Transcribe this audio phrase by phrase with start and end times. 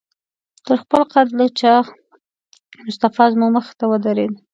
[0.65, 1.85] تر خپل قد لږ چاغ
[2.85, 4.33] مصطفی زموږ مخې ته ودرېد.